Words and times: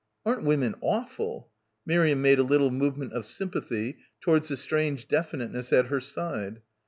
"Aren't 0.25 0.43
women 0.43 0.73
awful?" 0.81 1.51
Miriam 1.85 2.23
made 2.23 2.39
a 2.39 2.43
little 2.43 2.71
movement 2.71 3.13
of 3.13 3.23
sympathy 3.23 3.99
towards 4.19 4.47
the 4.47 4.57
strange 4.57 5.07
definiteness 5.07 5.71
at 5.71 5.85
her 5.89 5.99
side. 5.99 6.63